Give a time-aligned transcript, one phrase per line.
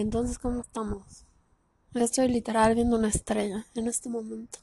[0.00, 1.26] Entonces, ¿cómo estamos?
[1.92, 4.60] Estoy literal viendo una estrella en este momento.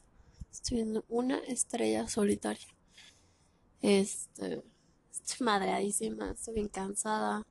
[0.49, 2.65] Estoy viendo una estrella solitaria.
[3.81, 4.63] Este,
[5.11, 7.45] estoy madreadísima, estoy bien cansada.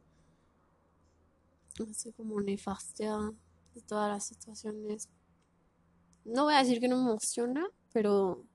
[1.79, 3.35] Estoy como nefastiada
[3.75, 5.11] de todas las situaciones.
[6.25, 8.47] No voy a decir que no me emociona, pero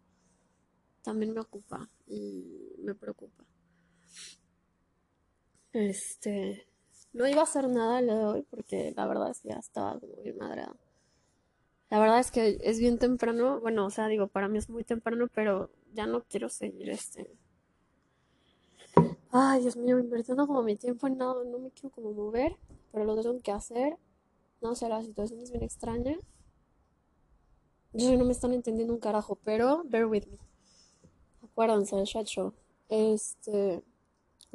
[1.03, 3.45] también me ocupa y me preocupa.
[5.71, 6.68] Este,
[7.13, 9.99] no iba a hacer nada el de hoy porque la verdad es que ya estaba
[9.99, 10.75] como bien madreada.
[11.89, 14.83] La verdad es que es bien temprano, bueno, o sea, digo, para mí es muy
[14.83, 17.35] temprano, pero ya no quiero seguir este.
[19.31, 22.57] Ay, Dios mío, invirtiendo como mi tiempo en nada, no me quiero como mover,
[22.91, 23.97] pero lo tengo que hacer.
[24.61, 26.15] No sé, la situación es bien extraña.
[27.93, 30.37] Yo sé que no me están entendiendo un carajo, pero bear with me.
[31.43, 32.53] Acuérdense del chat show.
[32.87, 33.83] Este.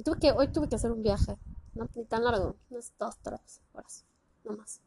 [0.05, 1.37] Tuve que, hoy tuve que hacer un viaje.
[1.75, 4.05] No ni tan largo, unas dos, tres horas.
[4.45, 4.81] No más.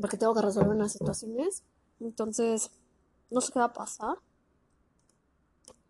[0.00, 1.64] Porque tengo que resolver unas situaciones.
[2.00, 2.70] Entonces,
[3.30, 4.16] no sé qué va a pasar.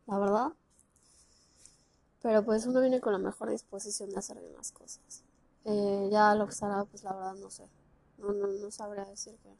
[0.06, 0.52] La verdad.
[2.22, 5.24] Pero pues uno viene con la mejor disposición de hacer bien las cosas.
[5.64, 7.68] Eh, ya lo que será, pues la verdad no sé.
[8.18, 9.56] No, no, no sabría decir qué,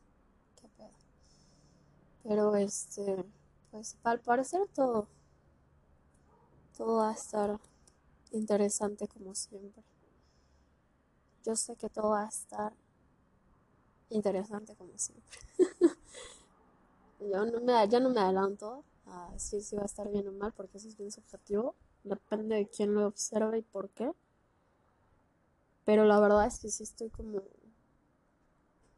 [0.61, 0.93] qué pedo.
[2.23, 3.25] Pero este,
[3.70, 5.09] pues al parecer todo,
[6.77, 7.59] todo va a estar
[8.33, 9.83] interesante como siempre.
[11.44, 12.72] Yo sé que todo va a estar
[14.11, 15.38] interesante como siempre.
[17.20, 20.33] Yo no me, ya no me adelanto a decir si va a estar bien o
[20.33, 21.75] mal porque eso es bien subjetivo.
[22.05, 24.12] Depende de quién lo observe y por qué.
[25.84, 27.42] Pero la verdad es que sí estoy como...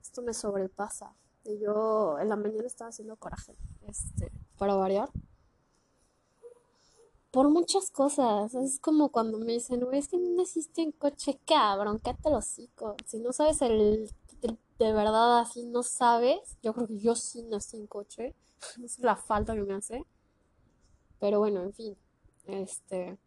[0.00, 1.14] Esto me sobrepasa.
[1.44, 3.54] Y yo en la mañana estaba haciendo coraje.
[3.86, 5.10] Este, para variar.
[7.34, 8.54] Por muchas cosas.
[8.54, 12.46] Es como cuando me dicen, güey, es que no naciste en coche, cabrón, cállate los
[12.46, 12.96] hocico.
[13.06, 14.08] Si no sabes el,
[14.42, 16.56] el- de verdad así, no sabes.
[16.62, 18.34] Yo creo que yo sí nací en coche.
[18.86, 20.04] Sé la falta que me hace.
[21.18, 21.96] Pero bueno, en fin.
[22.46, 23.18] Este.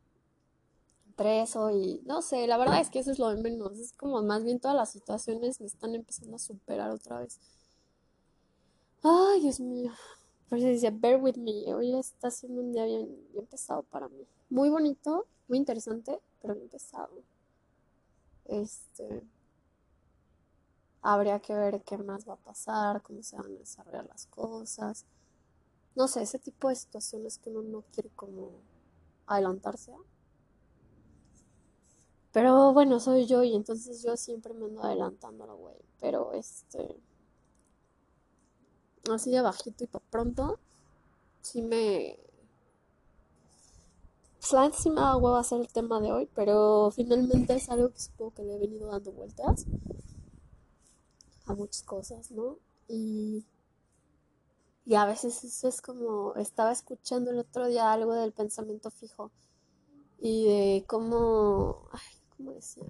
[1.07, 2.01] Entre eso y.
[2.06, 3.78] No sé, la verdad es que eso es lo de menos.
[3.78, 7.40] Es como más bien todas las situaciones me están empezando a superar otra vez.
[9.03, 9.91] Ay, Dios mío.
[10.50, 11.74] Por eso decía, bear with me.
[11.74, 13.09] Hoy está siendo un día bien,
[13.50, 14.25] pesado para mí.
[14.50, 17.22] Muy bonito, muy interesante, pero bien pesado.
[18.46, 19.24] Este,
[21.02, 25.06] habría que ver qué más va a pasar, cómo se van a desarrollar las cosas.
[25.96, 28.52] No sé, ese tipo de situaciones que uno no quiere como
[29.25, 29.97] adelantarse a.
[32.31, 35.75] Pero bueno, soy yo y entonces yo siempre me ando adelantando a la güey.
[36.00, 37.02] Pero este,
[39.13, 40.59] así de bajito y para pronto,
[41.41, 42.19] sí me,
[44.50, 47.90] Pues la sí me da huevo hacer el tema de hoy, pero finalmente es algo
[47.91, 49.66] que supongo que le he venido dando vueltas
[51.47, 52.57] a muchas cosas, ¿no?
[52.88, 53.46] Y,
[54.85, 59.31] y a veces eso es como, estaba escuchando el otro día algo del pensamiento fijo
[60.19, 62.88] y de cómo, ay, ¿cómo decían?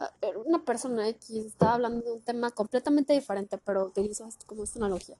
[0.00, 4.46] Ah, era Una persona X estaba hablando de un tema completamente diferente, pero utilizó esto
[4.46, 5.16] como esta analogía.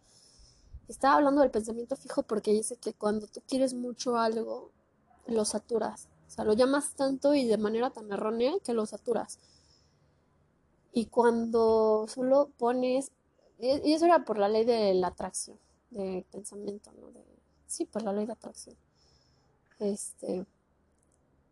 [0.89, 4.73] Estaba hablando del pensamiento fijo porque dice que cuando tú quieres mucho algo,
[5.27, 6.09] lo saturas.
[6.27, 9.39] O sea, lo llamas tanto y de manera tan errónea que lo saturas.
[10.93, 13.13] Y cuando solo pones,
[13.61, 15.59] y eso era por la ley de la atracción,
[15.91, 17.11] de pensamiento, ¿no?
[17.11, 17.23] De,
[17.67, 18.77] sí, por la ley de atracción.
[19.79, 20.47] Este,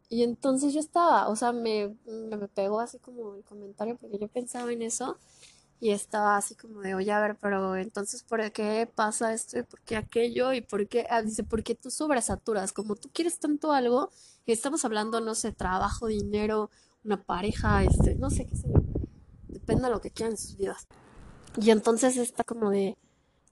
[0.08, 4.28] y entonces yo estaba, o sea, me, me, pegó así como el comentario porque yo
[4.28, 5.18] pensaba en eso
[5.80, 9.62] y estaba así como de, oye, a ver, pero entonces, ¿por qué pasa esto y
[9.62, 11.06] por qué aquello y por qué?
[11.10, 14.10] Ah, dice, porque tú sobresaturas, como tú quieres tanto algo,
[14.46, 16.70] estamos hablando, no sé, trabajo, dinero,
[17.04, 18.80] una pareja, este, no sé, qué sé yo,
[19.48, 20.86] depende de lo que quieran en sus vidas.
[21.60, 22.96] Y entonces está como de,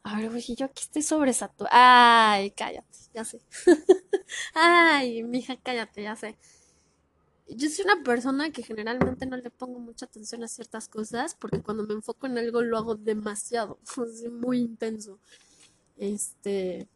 [0.07, 2.33] a ver, güey, yo aquí estoy sobresaturada.
[2.35, 3.41] Ay, cállate, ya sé.
[4.55, 6.37] Ay, mija, cállate, ya sé.
[7.49, 11.63] Yo soy una persona que generalmente no le pongo mucha atención a ciertas cosas porque
[11.63, 13.79] cuando me enfoco en algo lo hago demasiado,
[14.33, 15.19] muy intenso.
[15.99, 16.89] Este,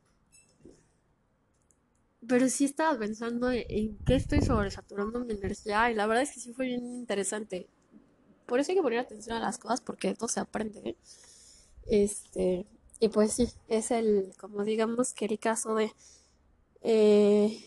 [2.27, 6.33] pero sí estaba pensando en, en qué estoy sobresaturando mi energía y la verdad es
[6.33, 7.69] que sí fue bien interesante.
[8.47, 10.97] Por eso hay que poner atención a las cosas porque todo se aprende, ¿eh?
[11.87, 12.67] Este,
[13.01, 15.93] y pues sí, es el, como digamos, que el caso de,
[16.83, 17.67] eh,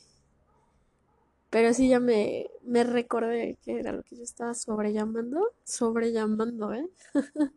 [1.50, 6.90] pero sí ya me, me recordé que era lo que yo estaba sobrellamando, sobrellamando, ¿eh?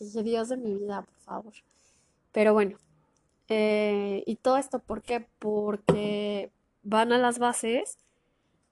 [0.00, 1.54] Dije, Dios de mi vida, por favor.
[2.32, 2.78] Pero bueno,
[3.48, 5.26] eh, y todo esto, ¿por qué?
[5.38, 6.50] Porque
[6.82, 7.98] van a las bases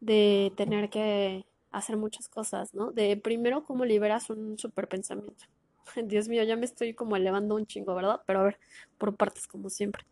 [0.00, 2.92] de tener que hacer muchas cosas, ¿no?
[2.92, 5.44] De primero, cómo liberas un super pensamiento.
[6.04, 8.20] Dios mío, ya me estoy como elevando un chingo, ¿verdad?
[8.26, 8.58] Pero a ver,
[8.98, 10.04] por partes como siempre.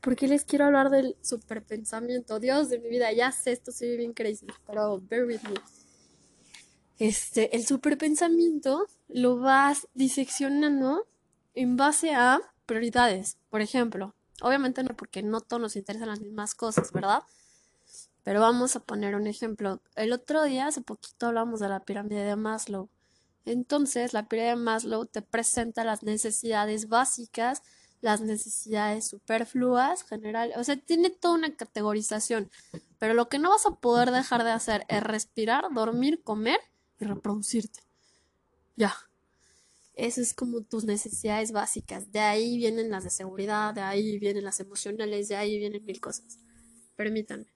[0.00, 2.38] ¿Por qué les quiero hablar del superpensamiento?
[2.38, 5.54] Dios de mi vida, ya sé, esto bien crazy, pero bear with me.
[6.98, 11.06] Este, el superpensamiento lo vas diseccionando
[11.54, 13.38] en base a prioridades.
[13.50, 17.22] Por ejemplo, obviamente no porque no todos nos interesan las mismas cosas, ¿verdad?
[18.22, 19.80] Pero vamos a poner un ejemplo.
[19.96, 22.88] El otro día, hace poquito, hablamos de la pirámide de Maslow.
[23.44, 27.62] Entonces, la pirámide de Maslow te presenta las necesidades básicas,
[28.00, 32.50] las necesidades superfluas, general, o sea, tiene toda una categorización.
[32.98, 36.58] Pero lo que no vas a poder dejar de hacer es respirar, dormir, comer
[37.00, 37.80] y reproducirte.
[38.76, 38.94] Ya.
[39.94, 42.10] Eso es como tus necesidades básicas.
[42.10, 46.00] De ahí vienen las de seguridad, de ahí vienen las emocionales, de ahí vienen mil
[46.00, 46.38] cosas.
[46.96, 47.53] Permítanme.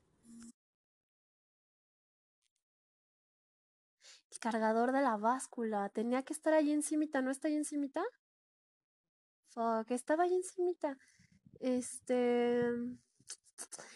[4.39, 5.89] Cargador de la báscula.
[5.91, 7.23] Tenía que estar ahí encimita.
[7.23, 8.03] ¿No está ahí encimita?
[9.49, 10.99] Fuck, estaba ahí encimita.
[11.61, 12.65] Este...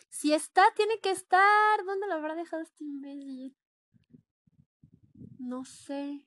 [0.08, 1.84] Si está, tiene que estar.
[1.84, 3.56] ¿Dónde lo habrá dejado este imbécil?
[5.38, 6.26] No sé.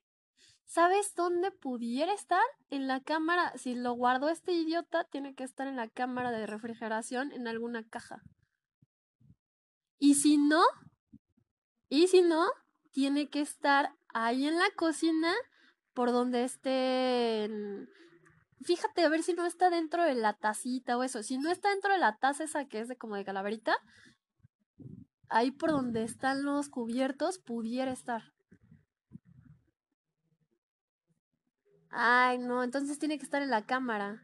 [0.64, 2.42] ¿Sabes dónde pudiera estar?
[2.70, 3.56] En la cámara.
[3.56, 7.88] Si lo guardó este idiota, tiene que estar en la cámara de refrigeración en alguna
[7.88, 8.22] caja.
[9.98, 10.62] Y si no,
[11.88, 12.46] y si no,
[12.90, 15.34] tiene que estar ahí en la cocina
[15.92, 17.50] por donde esté.
[18.62, 21.22] Fíjate a ver si no está dentro de la tacita o eso.
[21.22, 23.76] Si no está dentro de la taza esa que es de como de calaverita,
[25.28, 28.32] ahí por donde están los cubiertos pudiera estar.
[31.90, 34.22] Ay, no, entonces tiene que estar en la cámara.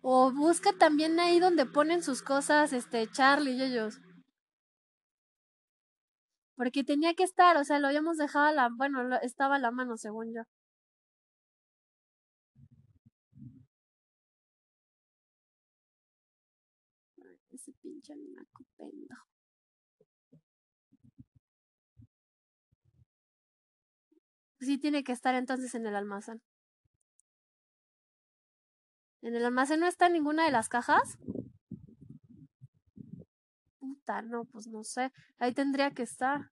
[0.00, 4.00] O busca también ahí donde ponen sus cosas, este, Charlie y ellos.
[6.56, 9.70] Porque tenía que estar, o sea, lo habíamos dejado a la, bueno, estaba a la
[9.70, 10.42] mano, según yo.
[17.54, 19.26] ese pinche animaco pendejo.
[24.60, 26.42] Sí tiene que estar entonces en el almacén.
[29.22, 31.18] ¿En el almacén no está ninguna de las cajas?
[33.84, 35.12] Puta, no, pues no sé.
[35.38, 36.50] Ahí tendría que estar.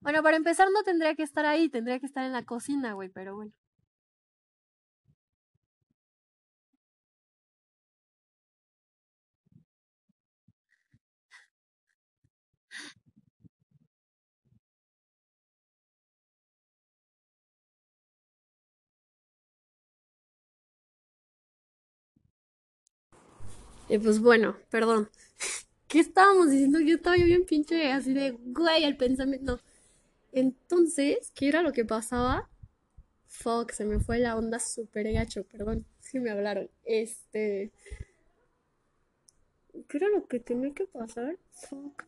[0.00, 3.08] Bueno, para empezar no tendría que estar ahí, tendría que estar en la cocina, güey,
[3.10, 3.52] pero bueno.
[23.88, 25.08] Y pues bueno, perdón.
[25.88, 26.80] ¿Qué estábamos diciendo?
[26.80, 29.60] Yo estaba bien pinche así de, güey, el pensamiento.
[30.32, 32.48] Entonces, ¿qué era lo que pasaba?
[33.28, 36.68] Fuck, se me fue la onda súper gacho, perdón, si me hablaron.
[36.84, 37.72] Este...
[39.88, 41.38] ¿Qué era lo que tenía que pasar?
[41.52, 42.04] Fuck.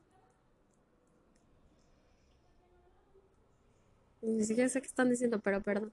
[4.22, 5.92] Ni siquiera sé qué están diciendo, pero perdón.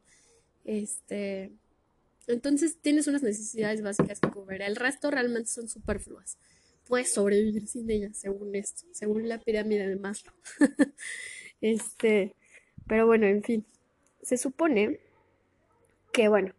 [0.64, 1.52] Este...
[2.28, 4.62] Entonces tienes unas necesidades básicas que cubrir.
[4.62, 6.38] El resto realmente son superfluas.
[6.88, 10.36] Puedes sobrevivir sin ellas, según esto, según la pirámide de Maslow.
[11.62, 12.36] este,
[12.88, 13.66] pero bueno, en fin.
[14.22, 15.00] Se supone
[16.12, 16.54] que, bueno,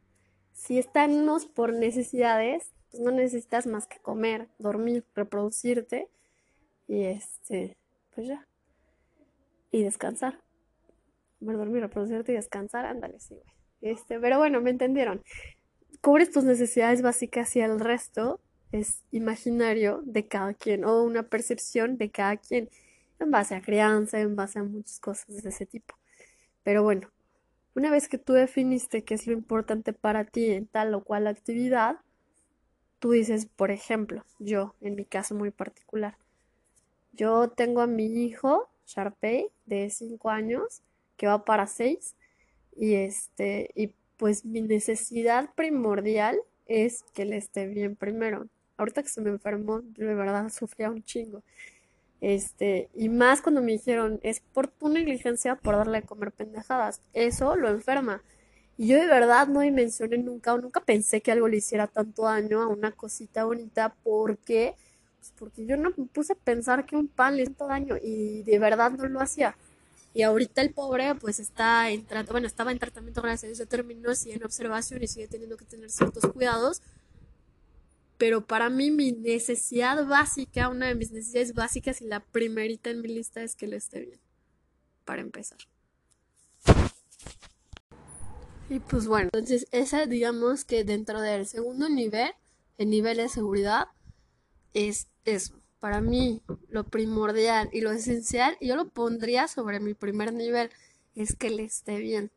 [0.53, 6.09] si estamos por necesidades, pues no necesitas más que comer, dormir, reproducirte
[6.89, 7.77] y este,
[8.15, 8.47] pues ya.
[9.71, 10.41] Y descansar.
[11.39, 13.57] Comer, dormir, reproducirte y descansar, ándale, sí, güey.
[13.81, 15.23] Este, pero bueno, me entendieron
[16.01, 18.41] cubres tus necesidades básicas y el resto
[18.73, 22.69] es imaginario de cada quien o una percepción de cada quien
[23.19, 25.95] en base a crianza, en base a muchas cosas de ese tipo.
[26.63, 27.11] Pero bueno,
[27.75, 31.27] una vez que tú definiste qué es lo importante para ti en tal o cual
[31.27, 31.99] actividad,
[32.99, 36.17] tú dices, por ejemplo, yo, en mi caso muy particular,
[37.13, 40.83] yo tengo a mi hijo, Sharpay, de 5 años,
[41.17, 42.15] que va para 6,
[42.77, 48.49] y este, y pues mi necesidad primordial es que le esté bien primero.
[48.77, 51.43] Ahorita que se me enfermó, yo de verdad sufría un chingo.
[52.21, 57.01] Este, y más cuando me dijeron, es por tu negligencia por darle a comer pendejadas.
[57.13, 58.23] Eso lo enferma.
[58.79, 62.25] Y yo de verdad no dimensioné nunca o nunca pensé que algo le hiciera tanto
[62.25, 64.75] daño a una cosita bonita porque
[65.19, 68.43] pues porque yo no me puse a pensar que un pan le hizo daño y
[68.43, 69.57] de verdad no lo hacía.
[70.17, 73.69] Y ahorita el pobre pues está en tratamiento, bueno, estaba en tratamiento, gracias a Dios
[73.69, 76.81] terminó, sigue en observación y sigue teniendo que tener ciertos cuidados.
[78.17, 83.03] Pero para mí mi necesidad básica, una de mis necesidades básicas y la primerita en
[83.03, 84.19] mi lista es que él esté bien.
[85.05, 85.59] Para empezar.
[88.71, 92.31] Y pues bueno, entonces esa digamos que dentro del segundo nivel,
[92.79, 93.89] el nivel de seguridad,
[94.73, 95.61] es eso.
[95.81, 100.71] Para mí lo primordial y lo esencial, yo lo pondría sobre mi primer nivel,
[101.15, 102.31] es que le esté bien.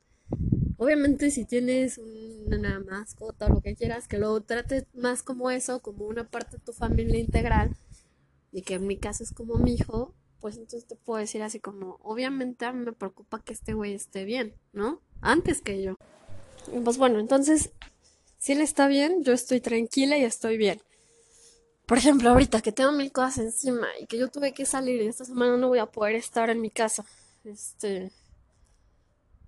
[0.78, 5.82] Obviamente si tienes una mascota o lo que quieras, que lo trates más como eso,
[5.82, 7.76] como una parte de tu familia integral,
[8.52, 11.60] y que en mi caso es como mi hijo, pues entonces te puedo decir así
[11.60, 15.02] como, obviamente a mí me preocupa que este güey esté bien, ¿no?
[15.22, 15.96] Antes que yo.
[16.84, 17.72] Pues bueno, entonces,
[18.38, 20.82] si él está bien, yo estoy tranquila y estoy bien.
[21.90, 25.08] Por ejemplo, ahorita que tengo mil cosas encima y que yo tuve que salir y
[25.08, 27.04] esta semana no voy a poder estar en mi casa.
[27.44, 28.12] Este.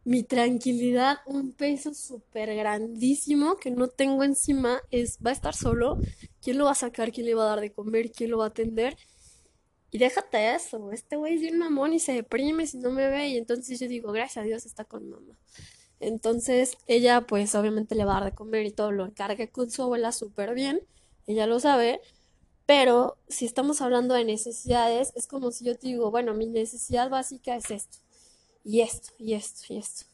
[0.04, 6.00] Mi tranquilidad, un peso súper grandísimo que no tengo encima es, va a estar solo.
[6.42, 7.12] ¿Quién lo va a sacar?
[7.12, 8.12] ¿Quién le va a dar de comer?
[8.12, 8.98] ¿Quién lo va a atender?
[9.92, 13.28] Y déjate eso, este güey es bien mamón y se deprime si no me ve.
[13.28, 15.38] Y entonces yo digo, gracias a Dios está con mamá.
[16.00, 19.70] Entonces ella pues obviamente le va a dar de comer y todo lo encargue con
[19.70, 20.82] su abuela súper bien,
[21.28, 22.02] ella lo sabe,
[22.72, 27.10] pero si estamos hablando de necesidades, es como si yo te digo, bueno, mi necesidad
[27.10, 27.98] básica es esto,
[28.64, 30.06] y esto, y esto, y esto.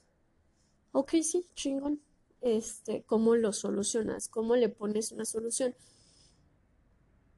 [0.91, 2.01] Ok, sí, chingón.
[2.41, 4.27] Este, ¿cómo lo solucionas?
[4.27, 5.75] ¿Cómo le pones una solución?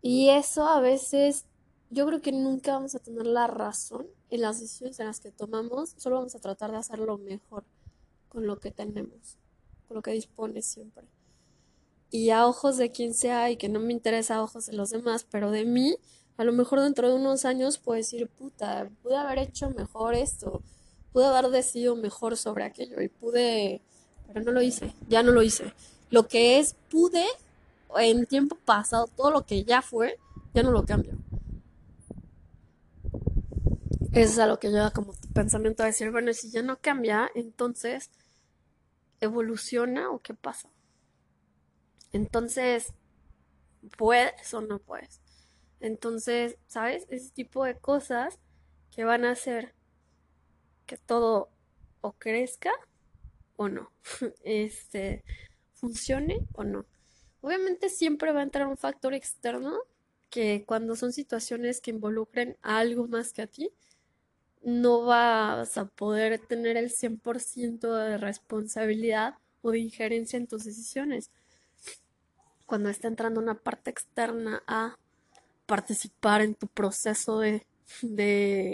[0.02, 1.44] Y eso a veces,
[1.90, 5.32] yo creo que nunca vamos a tener la razón en las decisiones en las que
[5.32, 7.66] tomamos, solo vamos a tratar de hacerlo mejor
[8.30, 9.38] con lo que tenemos,
[9.86, 11.10] con lo que dispones siempre.
[12.12, 14.90] Y a ojos de quien sea, y que no me interesa a ojos de los
[14.90, 15.96] demás, pero de mí,
[16.38, 20.64] a lo mejor dentro de unos años puedo decir, puta, pude haber hecho mejor esto,
[21.14, 23.82] pude haber decidido mejor sobre aquello, y pude,
[24.28, 25.74] pero no lo hice, ya no lo hice.
[26.10, 27.26] Lo que es, pude,
[27.98, 30.18] en tiempo pasado, todo lo que ya fue,
[30.54, 31.14] ya no lo cambio.
[34.12, 37.30] Eso es a lo que lleva como pensamiento a decir, bueno, si ya no cambia,
[37.36, 38.10] entonces
[39.22, 40.70] evoluciona o qué pasa.
[42.12, 42.94] Entonces,
[43.98, 45.22] ¿puedes o no puedes?
[45.80, 47.06] Entonces, ¿sabes?
[47.10, 48.40] Ese tipo de cosas
[48.92, 49.74] que van a hacer
[50.86, 51.50] que todo
[52.02, 52.72] o crezca
[53.56, 53.92] o no.
[54.44, 55.24] Este,
[55.74, 56.86] funcione o no.
[57.42, 59.78] Obviamente siempre va a entrar un factor externo
[60.30, 63.72] que cuando son situaciones que involucren a algo más que a ti,
[64.62, 71.32] no vas a poder tener el 100% de responsabilidad o de injerencia en tus decisiones.
[72.70, 74.96] Cuando está entrando una parte externa a
[75.66, 77.66] participar en tu proceso de,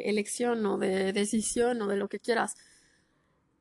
[0.04, 2.58] elección o de decisión o de lo que quieras,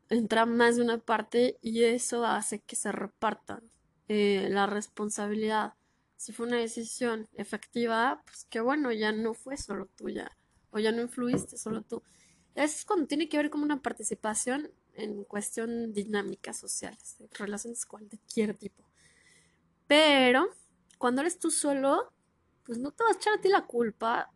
[0.09, 3.63] entra más de una parte y eso hace que se repartan
[4.09, 5.75] eh, la responsabilidad.
[6.17, 10.37] Si fue una decisión efectiva, pues que bueno, ya no fue solo tuya
[10.73, 12.03] o ya no influiste solo tú.
[12.57, 18.85] Es cuando tiene que ver como una participación en cuestión dinámicas sociales, relaciones cualquier tipo.
[19.95, 20.49] Pero
[20.99, 22.13] cuando eres tú solo,
[22.65, 24.29] pues no te vas a echar a ti la culpa,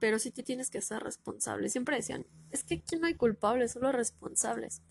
[0.00, 1.68] pero sí te tienes que ser responsable.
[1.68, 4.82] Siempre decían, es que aquí no hay culpables, solo responsables.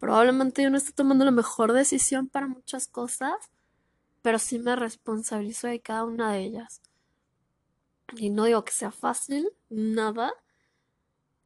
[0.00, 3.36] Probablemente yo no esté tomando la mejor decisión para muchas cosas,
[4.22, 6.82] pero sí me responsabilizo de cada una de ellas.
[8.16, 10.32] Y no digo que sea fácil, nada,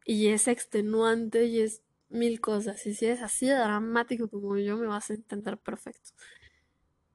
[0.06, 2.86] y es extenuante y es mil cosas.
[2.86, 6.12] Y si es así de dramático como yo, me vas a entender perfecto.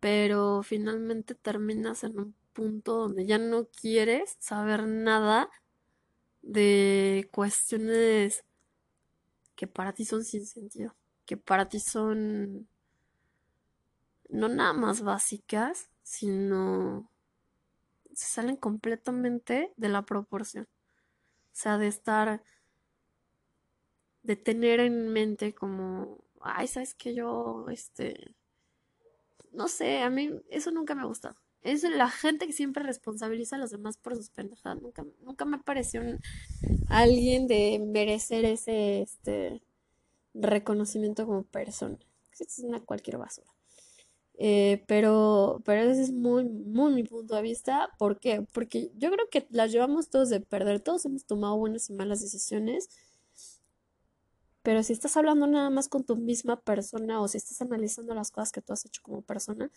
[0.06, 5.50] Pero finalmente terminas en un punto donde ya no quieres saber nada
[6.44, 8.46] de cuestiones
[9.56, 10.96] que para ti son sin sentido,
[11.26, 12.68] que para ti son
[14.30, 17.10] no nada más básicas, sino
[18.14, 20.66] se salen completamente de la proporción.
[20.66, 22.44] O sea, de estar
[24.22, 28.36] de tener en mente como, ay, sabes que yo, este,
[29.56, 31.36] no sé, a mí eso nunca me ha gustado.
[31.62, 34.82] Es la gente que siempre responsabiliza a los demás por sus pendejadas.
[34.82, 36.02] Nunca, nunca me pareció
[36.90, 39.64] alguien de merecer ese este,
[40.36, 41.98] reconocimiento como persona.
[42.40, 43.48] Es una cualquier basura.
[44.38, 47.90] Eh, pero, pero ese es muy, muy mi punto de vista.
[47.98, 48.46] ¿Por qué?
[48.54, 50.82] Porque yo creo que las llevamos todos de perder.
[50.82, 52.90] Todos hemos tomado buenas y malas decisiones
[54.66, 58.32] pero si estás hablando nada más con tu misma persona o si estás analizando las
[58.32, 59.70] cosas que tú has hecho como persona,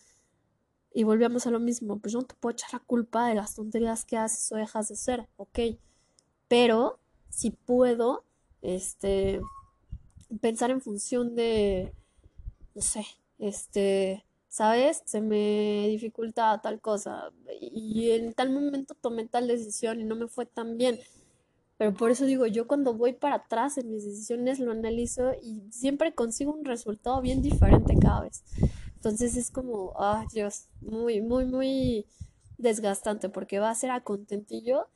[0.95, 3.55] y volvemos a lo mismo, pues yo no te puedo echar la culpa de las
[3.55, 5.59] tonterías que haces o dejas de ser, ok.
[6.49, 8.25] Pero si puedo
[8.63, 9.43] este,
[10.41, 11.93] pensar en función de,
[12.75, 13.05] no sé,
[13.39, 15.03] este, ¿sabes?
[15.05, 17.31] Se me dificulta tal cosa
[17.61, 20.99] y en tal momento tomé tal decisión y no me fue tan bien.
[21.79, 25.63] Pero por eso digo, yo cuando voy para atrás en mis decisiones lo analizo y
[25.71, 28.43] siempre consigo un resultado bien diferente cada vez.
[28.97, 32.05] Entonces es como, ah, Dios, muy, muy, muy
[32.59, 34.89] desgastante porque va a ser a contentillo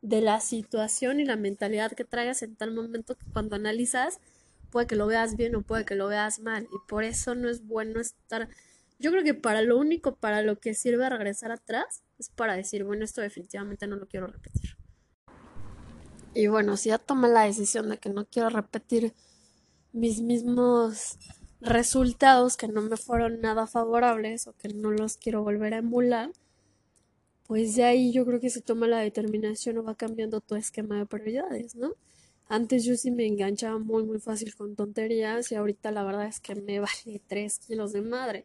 [0.00, 4.18] de la situación y la mentalidad que traigas en tal momento que cuando analizas
[4.70, 7.50] puede que lo veas bien o puede que lo veas mal y por eso no
[7.50, 8.48] es bueno estar
[8.98, 12.84] yo creo que para lo único para lo que sirve regresar atrás es para decir
[12.84, 14.79] bueno esto definitivamente no lo quiero repetir
[16.34, 19.14] y bueno si ya tomé la decisión de que no quiero repetir
[19.92, 21.18] mis mismos
[21.60, 26.30] resultados que no me fueron nada favorables o que no los quiero volver a emular
[27.50, 30.98] pues de ahí yo creo que se toma la determinación o va cambiando tu esquema
[30.98, 31.96] de prioridades, ¿no?
[32.46, 36.38] Antes yo sí me enganchaba muy, muy fácil con tonterías y ahorita la verdad es
[36.38, 38.44] que me vale tres kilos de madre.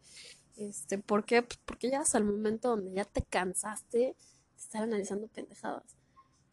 [0.56, 1.40] Este, ¿por qué?
[1.42, 4.16] Pues porque ya hasta el momento donde ya te cansaste de
[4.56, 5.84] estar analizando pendejadas.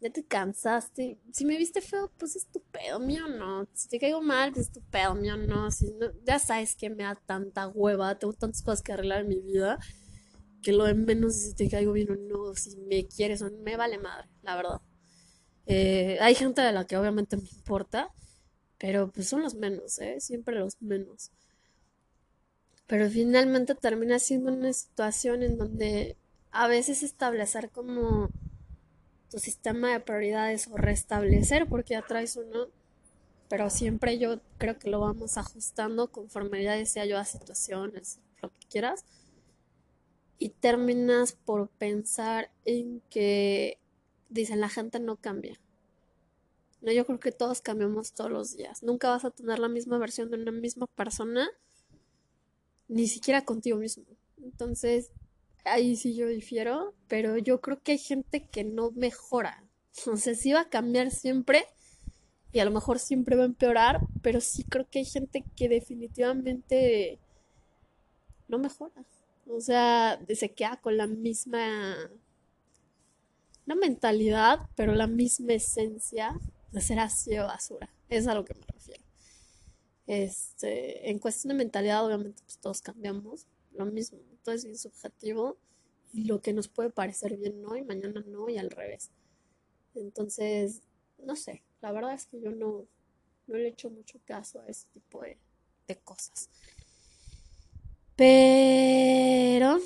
[0.03, 1.17] Ya te cansaste.
[1.31, 3.65] Si me viste feo, pues es tu pedo, mío no.
[3.73, 5.71] Si te caigo mal, pues es tu pedo, mío no.
[5.71, 9.29] Si no ya sabes que me da tanta hueva, tengo tantas cosas que arreglar en
[9.29, 9.79] mi vida
[10.61, 13.57] que lo de menos si te caigo bien o no, si me quieres o no,
[13.59, 14.81] me vale madre, la verdad.
[15.67, 18.09] Eh, hay gente de la que obviamente me importa,
[18.77, 20.19] pero pues son los menos, ¿eh?
[20.19, 21.31] Siempre los menos.
[22.87, 26.17] Pero finalmente termina siendo una situación en donde
[26.51, 28.29] a veces establecer como
[29.33, 32.67] tu sistema de prioridades o restablecer porque ya traes uno,
[33.49, 38.49] pero siempre yo creo que lo vamos ajustando conforme ya decía yo a situaciones, lo
[38.49, 39.03] que quieras
[40.37, 43.79] y terminas por pensar en que
[44.29, 45.59] dicen la gente no cambia.
[46.83, 48.83] No, yo creo que todos cambiamos todos los días.
[48.83, 51.49] Nunca vas a tener la misma versión de una misma persona,
[52.87, 54.03] ni siquiera contigo mismo.
[54.43, 55.09] Entonces,
[55.65, 59.63] ahí sí yo difiero, pero yo creo que hay gente que no mejora.
[60.11, 61.67] O sea, sí va a cambiar siempre
[62.51, 65.69] y a lo mejor siempre va a empeorar, pero sí creo que hay gente que
[65.69, 67.19] definitivamente
[68.47, 69.05] no mejora.
[69.47, 71.95] O sea, se queda con la misma,
[73.65, 76.39] mentalidad, pero la misma esencia
[76.71, 77.89] de ser así de basura.
[78.09, 79.03] Es a lo que me refiero.
[80.05, 83.47] Este, en cuestión de mentalidad, obviamente, pues todos cambiamos.
[83.71, 85.57] Lo mismo, todo es bien subjetivo.
[86.13, 89.09] Y lo que nos puede parecer bien hoy, mañana no, y al revés.
[89.95, 90.81] Entonces,
[91.17, 92.85] no sé, la verdad es que yo no,
[93.47, 95.37] no le echo mucho caso a ese tipo de,
[95.87, 96.49] de cosas.
[98.15, 99.79] Pero,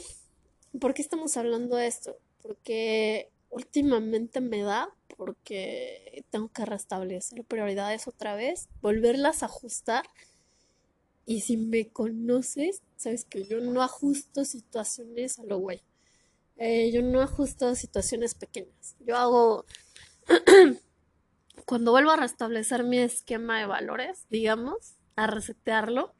[0.80, 2.18] ¿por qué estamos hablando de esto?
[2.42, 10.06] Porque últimamente me da, porque tengo que restablecer prioridades otra vez, volverlas a ajustar.
[11.28, 15.84] Y si me conoces, sabes que yo no ajusto situaciones a lo güey.
[16.56, 18.96] Eh, yo no ajusto situaciones pequeñas.
[19.02, 19.66] Yo hago.
[21.68, 26.16] Cuando vuelvo a restablecer mi esquema de valores, digamos, a resetearlo,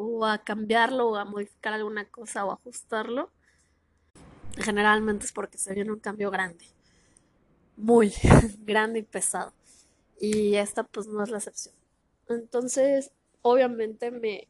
[0.00, 3.32] o a cambiarlo o a modificar alguna cosa o ajustarlo,
[4.56, 6.64] generalmente es porque se viene un cambio grande,
[7.76, 8.12] muy
[8.60, 9.52] grande y pesado.
[10.20, 11.74] Y esta pues no es la excepción.
[12.28, 13.10] Entonces,
[13.42, 14.48] obviamente me,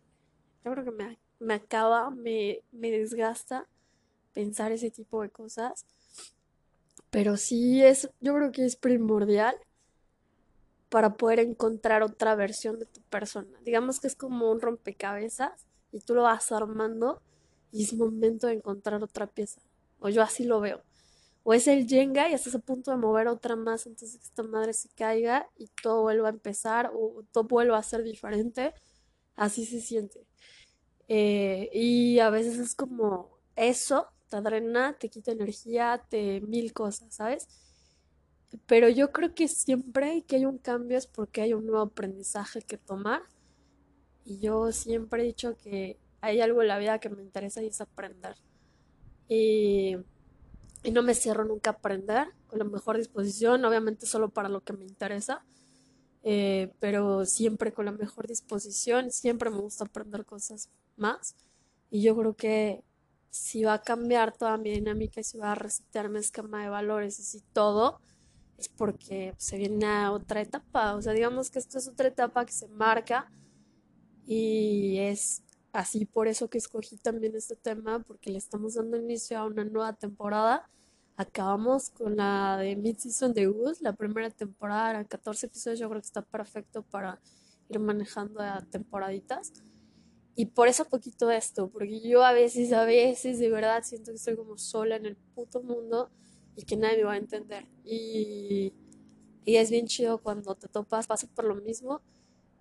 [0.65, 3.67] yo creo que me, me acaba, me, me desgasta
[4.33, 5.87] pensar ese tipo de cosas.
[7.11, 9.57] Pero sí es, yo creo que es primordial
[10.89, 13.59] para poder encontrar otra versión de tu persona.
[13.65, 17.21] Digamos que es como un rompecabezas y tú lo vas armando
[17.73, 19.61] y es momento de encontrar otra pieza.
[20.01, 20.83] O yo así lo veo.
[21.43, 24.25] O es el Jenga y estás a punto de mover otra más antes de que
[24.25, 28.75] esta madre se caiga y todo vuelva a empezar o todo vuelva a ser diferente.
[29.37, 30.27] Así se siente.
[31.09, 37.15] Eh, y a veces es como eso, te drena, te quita energía, te mil cosas,
[37.15, 37.49] ¿sabes?
[38.67, 42.63] Pero yo creo que siempre que hay un cambio es porque hay un nuevo aprendizaje
[42.63, 43.23] que tomar.
[44.25, 47.69] Y yo siempre he dicho que hay algo en la vida que me interesa y
[47.69, 48.37] es aprender.
[49.29, 49.97] Y,
[50.83, 54.63] y no me cierro nunca a aprender con la mejor disposición, obviamente solo para lo
[54.63, 55.45] que me interesa.
[56.23, 61.37] Eh, pero siempre con la mejor disposición, siempre me gusta aprender cosas más.
[61.91, 62.85] Y yo creo que
[63.31, 66.69] si va a cambiar toda mi dinámica y si va a resetear mi esquema de
[66.69, 68.01] valores y si todo,
[68.59, 70.95] es porque se viene a otra etapa.
[70.95, 73.31] O sea, digamos que esto es otra etapa que se marca
[74.27, 79.39] y es así por eso que escogí también este tema, porque le estamos dando inicio
[79.39, 80.69] a una nueva temporada,
[81.17, 86.01] acabamos con la de Mid-Season de Goose, la primera temporada, eran 14 episodios, yo creo
[86.01, 87.21] que está perfecto para
[87.69, 89.53] ir manejando a temporaditas.
[90.37, 94.17] Y por eso poquito esto, porque yo a veces, a veces de verdad siento que
[94.17, 96.11] estoy como sola en el puto mundo
[96.55, 97.67] y que nadie me va a entender.
[97.85, 98.73] Y,
[99.45, 102.01] y es bien chido cuando te topas, pasa por lo mismo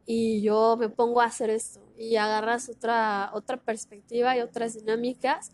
[0.09, 1.81] y yo me pongo a hacer esto.
[1.97, 5.51] Y agarras otra, otra perspectiva y otras dinámicas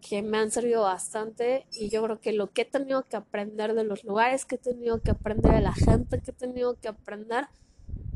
[0.00, 1.66] que me han servido bastante.
[1.70, 4.58] Y yo creo que lo que he tenido que aprender de los lugares que he
[4.58, 7.46] tenido que aprender de la gente que he tenido que aprender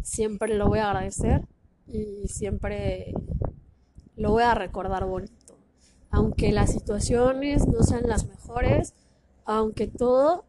[0.03, 1.47] siempre lo voy a agradecer.
[1.87, 3.13] Y siempre
[4.17, 5.59] lo voy a recordar bonito.
[6.11, 8.95] Aunque las situaciones no sean las mejores,
[9.45, 10.47] aunque todo,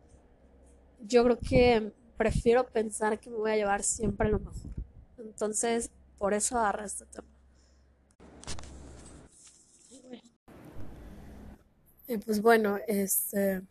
[1.01, 4.69] yo creo que prefiero pensar que me voy a llevar siempre lo mejor.
[5.17, 7.27] Entonces, por eso agarré este tema.
[12.07, 13.63] Y pues bueno, este,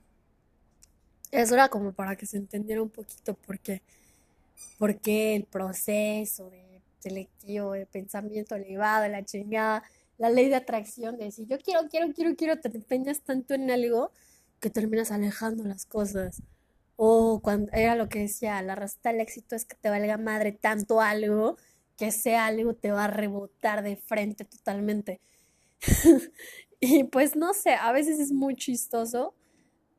[1.30, 7.74] eso era como para que se entendiera un poquito por qué, el proceso de selectivo,
[7.74, 9.84] de pensamiento elevado, la chingada,
[10.18, 13.70] la ley de atracción, de si yo quiero, quiero, quiero, quiero, te empeñas tanto en
[13.70, 14.10] algo
[14.58, 16.42] que terminas alejando las cosas.
[17.02, 20.52] O cuando era lo que decía, la resta del éxito es que te valga madre
[20.52, 21.56] tanto algo
[21.96, 25.22] que ese algo te va a rebotar de frente totalmente.
[26.78, 29.34] y pues no sé, a veces es muy chistoso,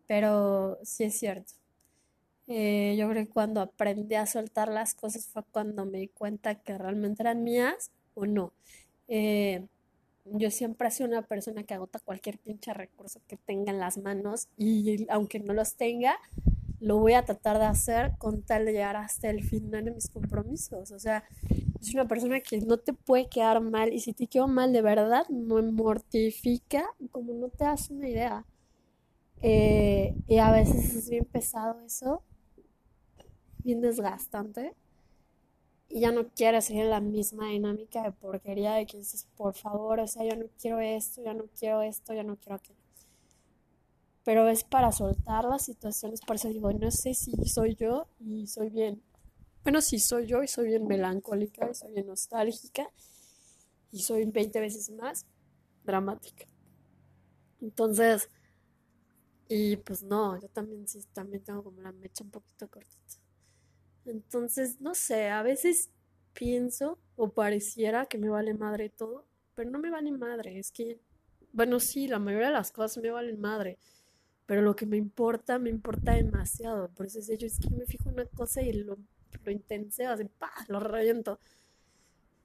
[0.05, 1.53] pero sí es cierto.
[2.45, 6.53] Eh, yo creo que cuando aprendí a soltar las cosas fue cuando me di cuenta
[6.61, 8.53] que realmente eran mías o no.
[9.07, 9.65] Eh,
[10.25, 13.97] yo siempre he sido una persona que agota cualquier pinche recurso que tenga en las
[13.97, 16.19] manos y aunque no los tenga,
[16.81, 20.09] lo voy a tratar de hacer con tal de llegar hasta el final de mis
[20.09, 20.91] compromisos.
[20.91, 21.23] O sea,
[21.79, 24.81] es una persona que no te puede quedar mal y si te quedo mal de
[24.81, 28.45] verdad, me mortifica como no te das una idea.
[29.41, 32.23] Eh, y a veces es bien pesado eso
[33.63, 34.73] bien desgastante
[35.89, 39.99] y ya no quieres seguir la misma dinámica de porquería de que dices, por favor,
[39.99, 42.80] o sea, yo no quiero esto, ya no quiero esto, ya no quiero aquello.
[44.23, 48.47] Pero es para soltar las situaciones, por eso digo, no sé si soy yo y
[48.47, 49.01] soy bien,
[49.63, 52.87] bueno, sí soy yo y soy bien melancólica y soy bien nostálgica
[53.91, 55.25] y soy 20 veces más
[55.83, 56.45] dramática.
[57.61, 58.29] Entonces,
[59.47, 63.17] y pues no, yo también sí, también tengo como la mecha un poquito cortita.
[64.05, 65.91] Entonces, no sé, a veces
[66.33, 70.99] pienso o pareciera que me vale madre todo, pero no me vale madre, es que,
[71.53, 73.77] bueno, sí, la mayoría de las cosas me valen madre,
[74.45, 77.85] pero lo que me importa, me importa demasiado, por eso es yo es que me
[77.85, 78.97] fijo una cosa y lo,
[79.43, 81.39] lo intenseo, así, pa, lo reviento.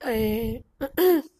[0.01, 0.63] Eh,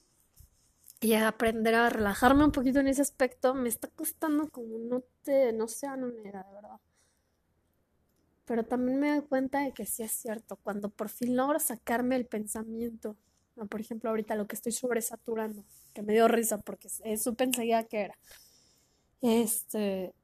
[1.01, 5.53] y aprender a relajarme un poquito en ese aspecto me está costando como no te,
[5.53, 6.81] no sea de verdad.
[8.47, 12.17] Pero también me doy cuenta de que sí es cierto, cuando por fin logro sacarme
[12.17, 13.17] el pensamiento,
[13.69, 15.65] por ejemplo ahorita lo que estoy sobresaturando,
[15.95, 16.89] que me dio risa porque
[17.37, 18.19] pensé ya que era.
[19.21, 20.15] Este,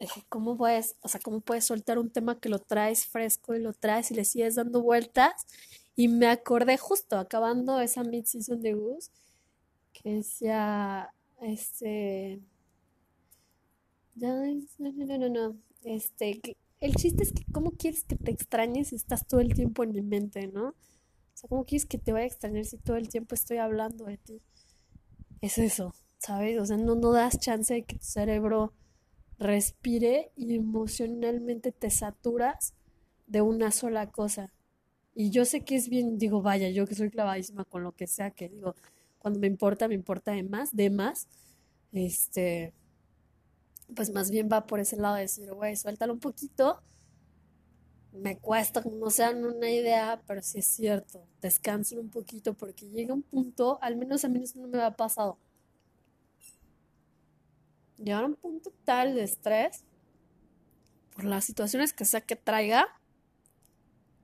[0.00, 3.60] eh, ¿cómo puedes, o sea, cómo puedes soltar un tema que lo traes fresco y
[3.60, 5.46] lo traes y le sigues dando vueltas?
[5.94, 9.10] Y me acordé justo acabando esa mid-season de Goose
[9.92, 12.40] que decía, este,
[14.14, 14.42] no,
[14.78, 18.96] no, no, no, este, que el chiste es que cómo quieres que te extrañes si
[18.96, 20.68] estás todo el tiempo en mi mente, ¿no?
[20.68, 20.74] O
[21.34, 24.16] sea, ¿cómo quieres que te vaya a extrañar si todo el tiempo estoy hablando de
[24.16, 24.40] ti?
[25.42, 26.58] Es eso, ¿sabes?
[26.58, 28.72] O sea, no, no das chance de que tu cerebro
[29.40, 32.74] respire y emocionalmente te saturas
[33.26, 34.52] de una sola cosa.
[35.14, 38.06] Y yo sé que es bien, digo, vaya, yo que soy clavadísima con lo que
[38.06, 38.74] sea que digo,
[39.18, 41.26] cuando me importa, me importa de más, de más.
[41.92, 42.74] Este,
[43.94, 46.82] pues más bien va por ese lado de decir, güey, suéltalo un poquito.
[48.12, 52.88] Me cuesta como no sean una idea, pero sí es cierto, descansen un poquito porque
[52.90, 55.38] llega un punto, al menos a mí no me ha pasado.
[58.02, 59.84] Llegar a un punto tal de estrés
[61.14, 62.88] por las situaciones que sea que traiga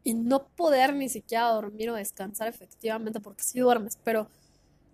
[0.02, 4.28] y no poder ni siquiera dormir o descansar efectivamente porque sí duermes, pero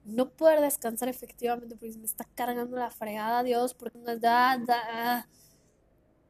[0.04, 5.28] no poder descansar efectivamente porque me está cargando la fregada, Dios, porque no, da, da,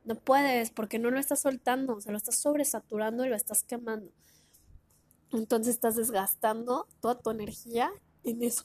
[0.04, 3.62] no puedes, porque no lo estás soltando, o sea, lo estás sobresaturando y lo estás
[3.62, 4.10] quemando.
[5.32, 7.90] Entonces estás desgastando toda tu energía
[8.24, 8.64] en eso.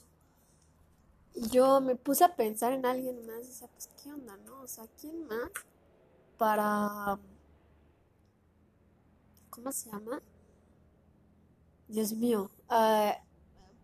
[1.34, 4.62] Yo me puse a pensar en alguien más y decía, pues, ¿qué onda, no?
[4.62, 5.50] O sea, ¿quién más
[6.36, 7.18] para...
[9.50, 10.22] ¿Cómo se llama?
[11.88, 12.50] Dios mío.
[12.70, 13.12] Uh,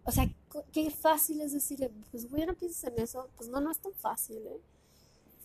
[0.04, 0.28] o sea,
[0.72, 3.28] qué fácil es decirle, pues güey, no pienses en eso.
[3.36, 4.60] Pues no, no es tan fácil, ¿eh?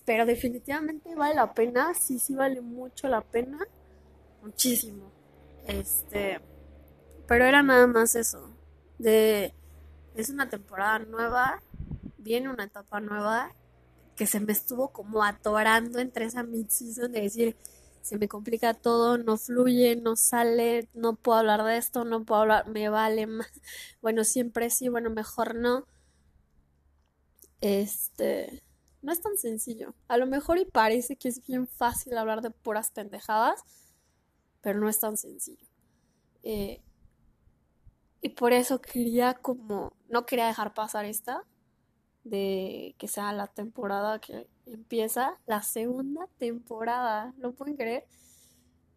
[0.10, 3.60] pero definitivamente vale la pena, sí, sí vale mucho la pena,
[4.42, 5.12] muchísimo.
[5.68, 6.40] Este,
[7.28, 8.50] pero era nada más eso,
[8.98, 9.54] de,
[10.16, 11.62] es una temporada nueva,
[12.30, 13.56] viene una etapa nueva
[14.16, 17.58] que se me estuvo como atorando entre esa mid-season de decir,
[18.04, 22.42] se me complica todo, no fluye, no sale, no puedo hablar de esto, no puedo
[22.42, 23.48] hablar, me vale más.
[24.02, 25.88] Bueno, siempre sí, bueno, mejor no.
[27.62, 28.62] Este,
[29.02, 29.96] no es tan sencillo.
[30.08, 33.64] A lo mejor y parece que es bien fácil hablar de puras pendejadas,
[34.62, 35.68] pero no es tan sencillo.
[36.44, 36.84] Eh,
[38.22, 41.44] y por eso quería como, no quería dejar pasar esta,
[42.24, 48.06] de que sea la temporada que empieza, la segunda temporada, ¿lo pueden creer?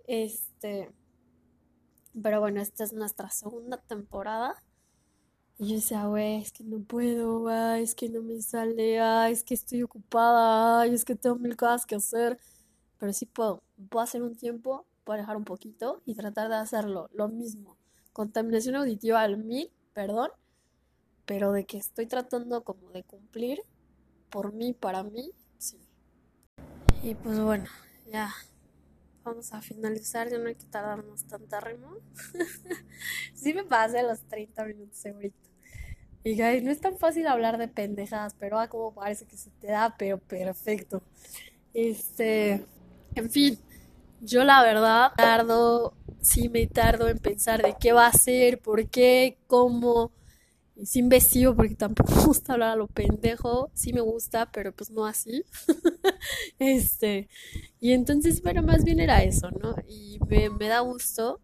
[0.07, 0.91] Este,
[2.21, 4.55] pero bueno, esta es nuestra segunda temporada.
[5.59, 8.99] Y yo decía, güey, es que no puedo, ay, es que no me sale,
[9.31, 12.39] es que estoy ocupada, ay, es que tengo mil cosas que hacer.
[12.99, 17.09] Pero sí puedo, puedo hacer un tiempo, puedo dejar un poquito y tratar de hacerlo,
[17.13, 17.77] lo mismo.
[18.13, 20.31] Contaminación auditiva al mil, perdón,
[21.27, 23.63] pero de que estoy tratando como de cumplir
[24.31, 25.79] por mí, para mí, sí.
[27.03, 27.67] Y pues bueno,
[28.11, 28.33] ya
[29.25, 31.97] vamos a finalizar, ya no hay que tardarnos tanta remo.
[33.35, 35.37] sí me pasé los 30 minutos ahorita.
[36.25, 39.51] Y guys, no es tan fácil hablar de pendejadas, pero ah, como parece que se
[39.51, 41.03] te da, pero perfecto.
[41.75, 42.65] Este,
[43.15, 43.59] en fin,
[44.21, 48.89] yo la verdad tardo, sí me tardo en pensar de qué va a ser, por
[48.89, 50.13] qué, cómo
[50.77, 54.91] es investigo porque tampoco me gusta hablar a lo pendejo, sí me gusta, pero pues
[54.91, 55.45] no así.
[56.59, 57.29] este,
[57.81, 59.75] y entonces, bueno, más bien era eso, ¿no?
[59.87, 61.41] Y me, me, da gusto,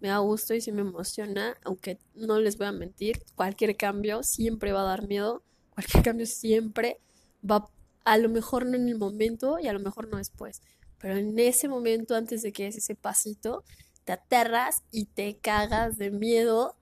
[0.00, 4.22] me da gusto y sí me emociona, aunque no les voy a mentir, cualquier cambio
[4.22, 7.00] siempre va a dar miedo, cualquier cambio siempre
[7.48, 7.68] va,
[8.04, 10.60] a lo mejor no en el momento y a lo mejor no después,
[10.98, 13.64] pero en ese momento, antes de que es ese pasito,
[14.04, 16.76] te aterras y te cagas de miedo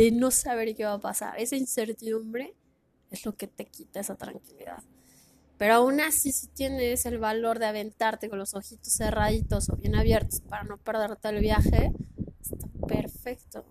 [0.00, 1.38] de no saber qué va a pasar.
[1.38, 2.54] Esa incertidumbre
[3.10, 4.82] es lo que te quita esa tranquilidad.
[5.58, 9.94] Pero aún así, si tienes el valor de aventarte con los ojitos cerraditos o bien
[9.94, 11.92] abiertos para no perderte el viaje,
[12.40, 13.66] está perfecto.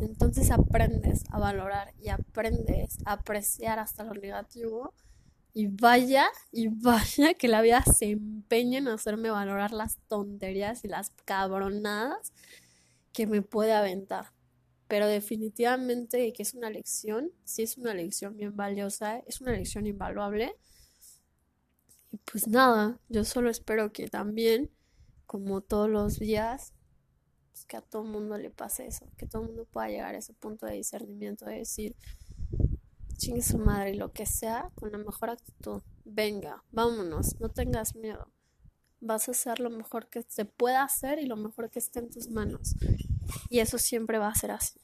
[0.00, 4.94] Entonces aprendes a valorar y aprendes a apreciar hasta lo negativo.
[5.52, 10.88] Y vaya, y vaya que la vida se empeña en hacerme valorar las tonterías y
[10.88, 12.32] las cabronadas
[13.12, 14.35] que me puede aventar
[14.88, 19.86] pero definitivamente que es una lección, sí es una lección bien valiosa, es una lección
[19.86, 20.54] invaluable.
[22.12, 24.70] Y pues nada, yo solo espero que también,
[25.26, 26.72] como todos los días,
[27.50, 30.14] pues que a todo el mundo le pase eso, que todo el mundo pueda llegar
[30.14, 31.96] a ese punto de discernimiento de decir,
[33.16, 37.96] chingue su madre y lo que sea, con la mejor actitud, venga, vámonos, no tengas
[37.96, 38.30] miedo.
[39.00, 42.10] Vas a hacer lo mejor que se pueda hacer y lo mejor que esté en
[42.10, 42.74] tus manos.
[43.50, 44.80] Y eso siempre va a ser así.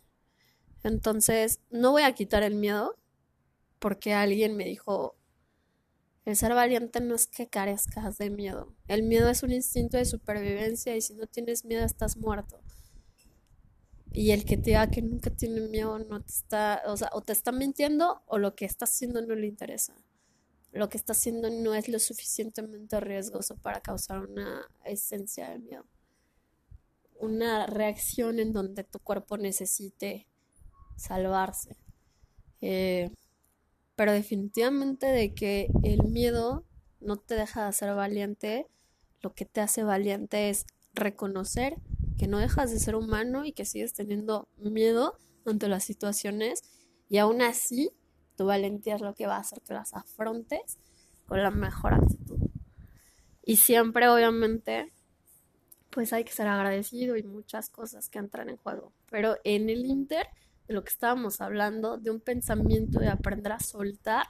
[0.85, 2.97] Entonces, no voy a quitar el miedo
[3.79, 5.17] porque alguien me dijo,
[6.25, 8.75] el ser valiente no es que carezcas de miedo.
[8.87, 12.61] El miedo es un instinto de supervivencia y si no tienes miedo estás muerto.
[14.13, 17.23] Y el que te diga que nunca tiene miedo no te está, o sea, o
[17.23, 19.95] te está mintiendo o lo que está haciendo no le interesa.
[20.73, 25.85] Lo que está haciendo no es lo suficientemente riesgoso para causar una esencia de miedo
[27.23, 30.27] una reacción en donde tu cuerpo necesite
[30.97, 31.77] salvarse.
[32.61, 33.11] Eh,
[33.95, 36.65] pero definitivamente de que el miedo
[37.01, 38.67] no te deja de ser valiente,
[39.21, 41.77] lo que te hace valiente es reconocer
[42.19, 46.63] que no dejas de ser humano y que sigues teniendo miedo ante las situaciones
[47.09, 47.93] y aún así
[48.43, 50.77] tu valentía es lo que va a hacer que las afrontes
[51.27, 52.41] con la mejor actitud.
[53.45, 54.93] Y siempre obviamente
[55.91, 58.93] pues hay que ser agradecido y muchas cosas que entran en juego.
[59.09, 60.27] Pero en el Inter,
[60.67, 64.27] de lo que estábamos hablando, de un pensamiento de aprender a soltar,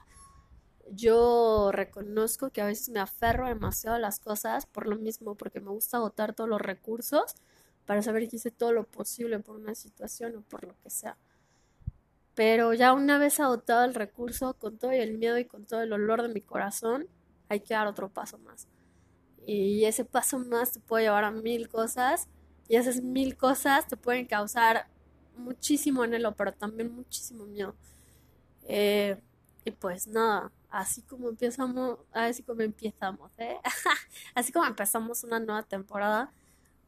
[0.91, 5.61] yo reconozco que a veces me aferro demasiado a las cosas por lo mismo, porque
[5.61, 7.35] me gusta agotar todos los recursos
[7.87, 11.17] para saber que hice todo lo posible por una situación o por lo que sea.
[12.35, 15.93] Pero ya una vez agotado el recurso, con todo el miedo y con todo el
[15.93, 17.07] olor de mi corazón,
[17.49, 18.69] hay que dar otro paso más.
[19.47, 22.29] Y ese paso más te puede llevar a mil cosas.
[22.69, 24.87] Y esas mil cosas te pueden causar
[25.37, 27.75] muchísimo anhelo, pero también muchísimo miedo.
[28.65, 29.21] Eh,
[29.65, 33.59] y pues nada, así como empezamos, así como empezamos, ¿eh?
[34.35, 36.33] así como empezamos una nueva temporada,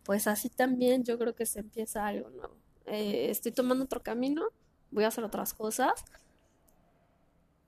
[0.04, 2.56] pues así también yo creo que se empieza algo nuevo.
[2.86, 4.48] Eh, estoy tomando otro camino,
[4.94, 6.04] voy a hacer otras cosas.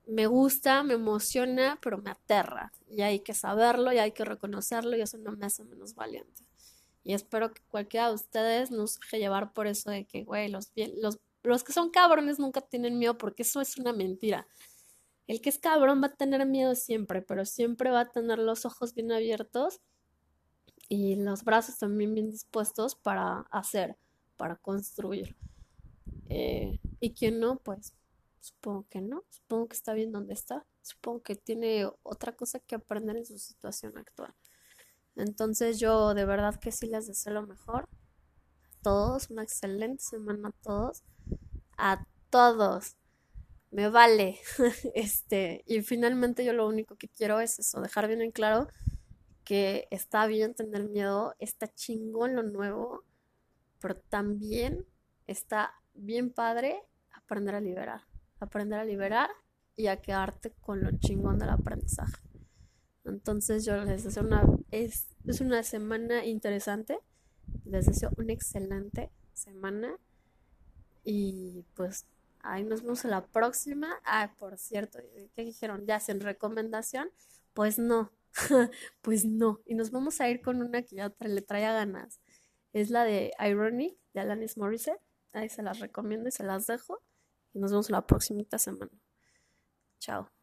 [0.07, 2.71] me gusta, me emociona, pero me aterra.
[2.89, 6.43] Y hay que saberlo y hay que reconocerlo y eso no me hace menos valiente.
[7.03, 10.71] Y espero que cualquiera de ustedes nos deje llevar por eso de que, güey, los,
[11.01, 14.47] los, los que son cabrones nunca tienen miedo porque eso es una mentira.
[15.27, 18.65] El que es cabrón va a tener miedo siempre, pero siempre va a tener los
[18.65, 19.81] ojos bien abiertos
[20.89, 23.97] y los brazos también bien dispuestos para hacer,
[24.37, 25.35] para construir.
[26.29, 27.93] Eh, y quien no, pues
[28.39, 32.75] supongo que no, supongo que está bien donde está, supongo que tiene otra cosa que
[32.75, 34.33] aprender en su situación actual.
[35.15, 37.89] Entonces yo de verdad que sí les deseo lo mejor.
[38.63, 41.03] A todos, una excelente semana a todos.
[41.77, 42.95] A todos.
[43.71, 44.39] Me vale.
[44.95, 48.67] este, y finalmente yo lo único que quiero es eso, dejar bien en claro
[49.43, 53.05] que está bien tener miedo, está chingón lo nuevo,
[53.79, 54.85] pero también
[55.25, 56.81] está bien padre
[57.11, 58.01] aprender a liberar,
[58.39, 59.29] aprender a liberar
[59.75, 62.21] y a quedarte con lo chingón del aprendizaje.
[63.05, 66.99] Entonces yo les deseo una, es, es una semana interesante,
[67.65, 69.97] les deseo una excelente semana
[71.03, 72.05] y pues
[72.41, 73.89] ahí nos vemos la próxima.
[74.03, 74.99] Ah, por cierto,
[75.35, 75.85] ¿qué dijeron?
[75.85, 77.09] ¿Ya hacen recomendación?
[77.53, 78.11] Pues no,
[79.01, 79.61] pues no.
[79.65, 82.19] Y nos vamos a ir con una que ya le traía ganas.
[82.73, 85.01] Es la de Ironic de Alanis Morissette.
[85.33, 87.01] Ahí se las recomiendo y se las dejo.
[87.53, 88.91] Y nos vemos la próxima semana.
[89.99, 90.36] Chao.